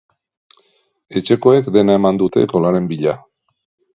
[1.21, 3.17] Etxekoek dena eman dute, golaren bila.